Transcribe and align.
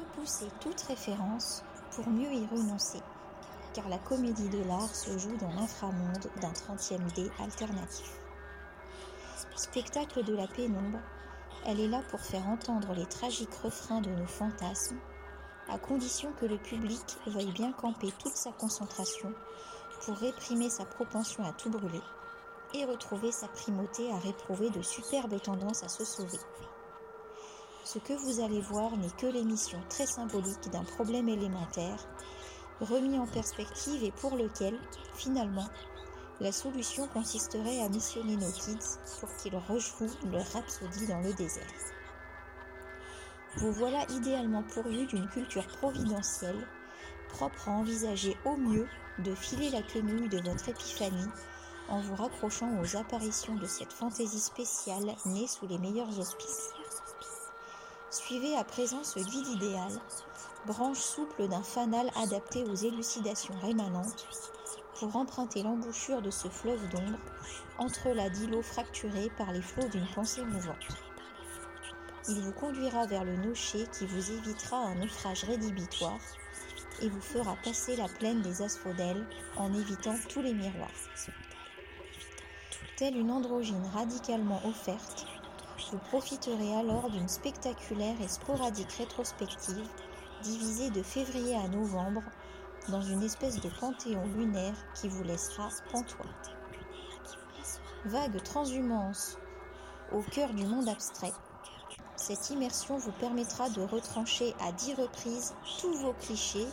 Repoussez 0.00 0.48
toute 0.60 0.80
référence 0.82 1.62
pour 1.94 2.08
mieux 2.08 2.32
y 2.32 2.46
renoncer, 2.46 3.00
car 3.74 3.86
la 3.88 3.98
comédie 3.98 4.48
de 4.48 4.62
l'art 4.64 4.94
se 4.94 5.18
joue 5.18 5.36
dans 5.36 5.52
l'inframonde 5.52 6.30
d'un 6.40 6.52
30e 6.52 7.12
dé 7.14 7.30
alternatif. 7.38 8.10
Spectacle 9.56 10.24
de 10.24 10.34
la 10.34 10.46
pénombre, 10.46 11.00
elle 11.66 11.80
est 11.80 11.88
là 11.88 12.02
pour 12.10 12.20
faire 12.20 12.46
entendre 12.48 12.94
les 12.94 13.04
tragiques 13.06 13.54
refrains 13.62 14.00
de 14.00 14.10
nos 14.10 14.26
fantasmes, 14.26 14.98
à 15.68 15.78
condition 15.78 16.32
que 16.32 16.46
le 16.46 16.56
public 16.56 17.18
veuille 17.26 17.52
bien 17.52 17.72
camper 17.72 18.12
toute 18.18 18.36
sa 18.36 18.52
concentration 18.52 19.34
pour 20.04 20.16
réprimer 20.16 20.70
sa 20.70 20.86
propension 20.86 21.44
à 21.44 21.52
tout 21.52 21.68
brûler 21.68 22.02
et 22.72 22.86
retrouver 22.86 23.32
sa 23.32 23.48
primauté 23.48 24.10
à 24.12 24.18
réprouver 24.18 24.70
de 24.70 24.80
superbes 24.80 25.40
tendances 25.42 25.82
à 25.82 25.88
se 25.88 26.04
sauver. 26.04 26.38
Ce 27.92 27.98
que 27.98 28.12
vous 28.12 28.38
allez 28.38 28.60
voir 28.60 28.96
n'est 28.96 29.10
que 29.10 29.26
l'émission 29.26 29.80
très 29.88 30.06
symbolique 30.06 30.70
d'un 30.70 30.84
problème 30.84 31.28
élémentaire, 31.28 31.98
remis 32.80 33.18
en 33.18 33.26
perspective 33.26 34.04
et 34.04 34.12
pour 34.12 34.36
lequel, 34.36 34.78
finalement, 35.16 35.68
la 36.38 36.52
solution 36.52 37.08
consisterait 37.08 37.82
à 37.82 37.88
missionner 37.88 38.36
nos 38.36 38.52
kids 38.52 39.00
pour 39.18 39.34
qu'ils 39.34 39.56
rejouent 39.56 40.16
leur 40.30 40.46
rhapsodie 40.52 41.08
dans 41.08 41.18
le 41.18 41.32
désert. 41.32 41.66
Vous 43.56 43.72
voilà 43.72 44.06
idéalement 44.10 44.62
pourvu 44.62 45.06
d'une 45.06 45.28
culture 45.28 45.66
providentielle, 45.66 46.64
propre 47.30 47.70
à 47.70 47.72
envisager 47.72 48.36
au 48.44 48.56
mieux 48.56 48.86
de 49.18 49.34
filer 49.34 49.68
la 49.70 49.82
quenouille 49.82 50.28
de 50.28 50.48
votre 50.48 50.68
épiphanie 50.68 51.28
en 51.88 52.00
vous 52.02 52.14
raccrochant 52.14 52.70
aux 52.80 52.96
apparitions 52.96 53.56
de 53.56 53.66
cette 53.66 53.92
fantaisie 53.92 54.38
spéciale 54.38 55.16
née 55.26 55.48
sous 55.48 55.66
les 55.66 55.78
meilleurs 55.78 56.20
auspices. 56.20 56.70
Suivez 58.10 58.56
à 58.56 58.64
présent 58.64 59.04
ce 59.04 59.20
guide 59.20 59.46
idéal, 59.46 59.92
branche 60.66 60.98
souple 60.98 61.46
d'un 61.46 61.62
fanal 61.62 62.10
adapté 62.16 62.64
aux 62.64 62.74
élucidations 62.74 63.54
rémanentes, 63.62 64.26
pour 64.98 65.14
emprunter 65.14 65.62
l'embouchure 65.62 66.20
de 66.20 66.30
ce 66.30 66.48
fleuve 66.48 66.88
d'ombre 66.88 67.18
entre 67.78 68.08
la 68.08 68.28
d'îlots 68.28 68.62
fracturés 68.62 69.30
par 69.38 69.52
les 69.52 69.62
flots 69.62 69.88
d'une 69.88 70.08
pensée 70.08 70.42
mouvante. 70.42 70.88
Il 72.28 72.40
vous 72.40 72.52
conduira 72.52 73.06
vers 73.06 73.24
le 73.24 73.36
nocher 73.36 73.86
qui 73.96 74.06
vous 74.06 74.32
évitera 74.32 74.78
un 74.78 74.96
naufrage 74.96 75.44
rédhibitoire 75.44 76.18
et 77.00 77.08
vous 77.08 77.20
fera 77.20 77.56
passer 77.64 77.94
la 77.94 78.08
plaine 78.08 78.42
des 78.42 78.60
asphodèles 78.60 79.24
en 79.56 79.72
évitant 79.72 80.16
tous 80.28 80.42
les 80.42 80.52
miroirs. 80.52 80.90
Telle 82.96 83.16
une 83.16 83.30
androgyne 83.30 83.88
radicalement 83.94 84.60
offerte, 84.66 85.26
vous 85.90 85.98
profiterez 85.98 86.76
alors 86.76 87.10
d'une 87.10 87.28
spectaculaire 87.28 88.20
et 88.20 88.28
sporadique 88.28 88.92
rétrospective 88.92 89.86
divisée 90.42 90.90
de 90.90 91.02
février 91.02 91.56
à 91.56 91.68
novembre 91.68 92.22
dans 92.88 93.02
une 93.02 93.22
espèce 93.22 93.60
de 93.60 93.68
panthéon 93.68 94.24
lunaire 94.36 94.74
qui 94.94 95.08
vous 95.08 95.22
laissera 95.22 95.68
pantois. 95.90 96.26
Vague 98.04 98.42
transhumance 98.42 99.36
au 100.12 100.22
cœur 100.22 100.54
du 100.54 100.64
monde 100.64 100.88
abstrait, 100.88 101.32
cette 102.16 102.50
immersion 102.50 102.98
vous 102.98 103.12
permettra 103.12 103.70
de 103.70 103.80
retrancher 103.80 104.54
à 104.60 104.72
dix 104.72 104.94
reprises 104.94 105.54
tous 105.80 105.94
vos 106.02 106.12
clichés, 106.12 106.68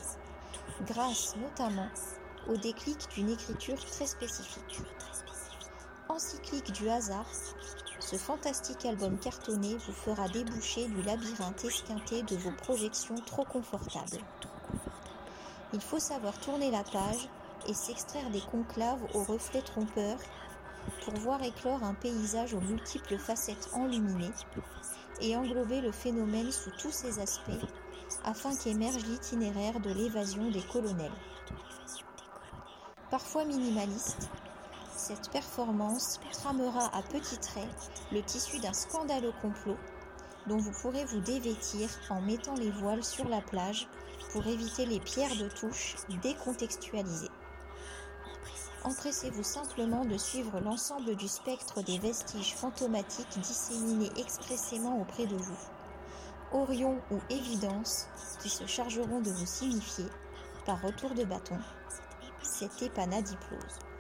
grâce 0.86 1.36
notamment 1.38 1.88
au 2.48 2.58
déclic 2.58 3.08
d'une 3.16 3.30
écriture 3.30 3.84
très 3.84 4.08
spécifique. 4.08 4.82
Encyclique 6.10 6.72
du 6.74 6.90
hasard, 6.90 7.26
ce 8.10 8.16
fantastique 8.16 8.86
album 8.86 9.20
cartonné 9.20 9.76
vous 9.76 9.92
fera 9.92 10.30
déboucher 10.30 10.88
du 10.88 11.02
labyrinthe 11.02 11.66
esquinté 11.66 12.24
de 12.24 12.38
vos 12.38 12.54
projections 12.54 13.16
trop 13.26 13.44
confortables. 13.44 14.24
Il 15.74 15.82
faut 15.82 16.00
savoir 16.00 16.40
tourner 16.40 16.72
la 16.72 16.86
page 16.86 17.28
et 17.68 17.74
s'extraire 17.74 18.30
des 18.30 18.40
conclaves 18.40 19.04
aux 19.14 19.24
reflets 19.24 19.62
trompeurs 19.62 20.20
pour 21.04 21.16
voir 21.16 21.44
éclore 21.44 21.84
un 21.84 21.96
paysage 21.96 22.54
aux 22.54 22.62
multiples 22.62 23.18
facettes 23.18 23.68
enluminées 23.74 24.32
et 25.20 25.36
englober 25.36 25.82
le 25.82 25.92
phénomène 25.92 26.54
sous 26.54 26.72
tous 26.80 26.92
ses 26.92 27.20
aspects 27.20 27.66
afin 28.24 28.56
qu'émerge 28.56 29.04
l'itinéraire 29.04 29.82
de 29.82 29.92
l'évasion 29.92 30.50
des 30.50 30.64
colonels. 30.72 31.12
Parfois 33.12 33.44
minimaliste, 33.44 34.30
cette 35.08 35.30
performance 35.30 36.20
tramera 36.34 36.94
à 36.94 37.02
petits 37.02 37.38
traits 37.38 37.92
le 38.12 38.22
tissu 38.22 38.60
d'un 38.60 38.74
scandaleux 38.74 39.32
complot 39.42 39.78
dont 40.48 40.58
vous 40.58 40.74
pourrez 40.82 41.06
vous 41.06 41.22
dévêtir 41.22 41.90
en 42.10 42.20
mettant 42.20 42.56
les 42.56 42.72
voiles 42.72 43.06
sur 43.06 43.26
la 43.30 43.40
plage 43.40 43.88
pour 44.34 44.46
éviter 44.46 44.86
les 44.86 45.00
pierres 45.00 45.38
de 45.38 45.48
touche 45.48 45.96
décontextualisées. 46.22 47.32
Empressez-vous 48.84 49.44
simplement 49.44 50.04
de 50.04 50.18
suivre 50.18 50.60
l'ensemble 50.60 51.16
du 51.16 51.30
spectre 51.30 51.82
des 51.84 52.00
vestiges 52.00 52.56
fantomatiques 52.56 53.40
disséminés 53.40 54.12
expressément 54.18 55.02
auprès 55.02 55.26
de 55.26 55.38
vous. 55.38 55.60
Orion 56.52 57.00
ou 57.12 57.20
évidence 57.30 58.08
qui 58.42 58.50
se 58.50 58.66
chargeront 58.66 59.22
de 59.22 59.32
vous 59.32 59.46
signifier, 59.46 60.08
par 60.66 60.82
retour 60.82 61.12
de 61.12 61.24
bâton, 61.24 61.60
cette 62.44 62.82
épanadiplose. 62.82 63.87